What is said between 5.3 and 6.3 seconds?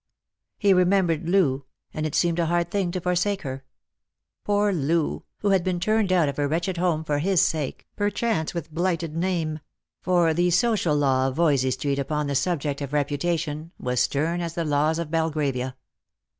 who had been turned out